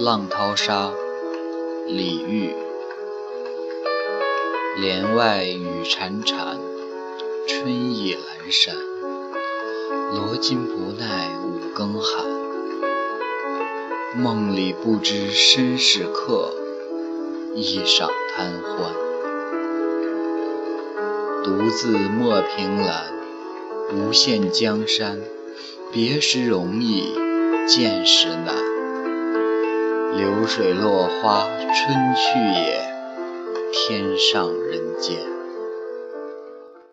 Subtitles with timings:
[0.00, 0.92] 浪淘沙，
[1.88, 2.54] 李煜。
[4.80, 6.56] 帘外雨潺潺，
[7.48, 8.76] 春意阑珊。
[10.14, 12.24] 罗巾不耐五更寒，
[14.14, 16.54] 梦里不知身是客，
[17.56, 18.94] 一晌贪欢。
[21.42, 23.12] 独自莫凭栏，
[23.92, 25.20] 无限江山。
[25.90, 27.14] 别时容易
[27.66, 28.67] 见时难。
[30.16, 32.80] 流水落花春去也，
[33.72, 35.37] 天上人间。